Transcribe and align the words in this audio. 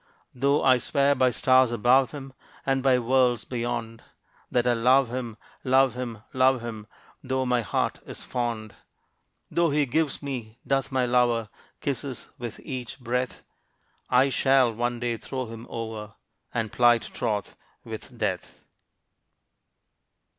Though 0.33 0.63
I 0.63 0.79
swear 0.79 1.13
by 1.13 1.29
stars 1.29 1.71
above 1.71 2.09
him, 2.09 2.33
And 2.65 2.81
by 2.81 2.97
worlds 2.97 3.45
beyond, 3.45 4.01
That 4.49 4.65
I 4.65 4.73
love 4.73 5.09
him 5.09 5.37
love 5.63 5.93
him 5.93 6.23
love 6.33 6.61
him; 6.61 6.87
Though 7.23 7.45
my 7.45 7.61
heart 7.61 7.99
is 8.07 8.23
fond; 8.23 8.73
Though 9.51 9.69
he 9.69 9.85
gives 9.85 10.23
me, 10.23 10.57
doth 10.65 10.91
my 10.91 11.05
lover, 11.05 11.49
Kisses 11.81 12.29
with 12.39 12.59
each 12.61 12.99
breath 12.99 13.43
I 14.09 14.29
shall 14.29 14.73
one 14.73 14.99
day 14.99 15.17
throw 15.17 15.45
him 15.45 15.67
over, 15.69 16.15
And 16.51 16.71
plight 16.71 17.03
troth 17.13 17.55
with 17.83 18.17
Death. 18.17 18.59